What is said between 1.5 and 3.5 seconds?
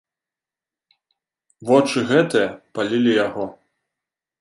Вочы гэтыя палілі яго.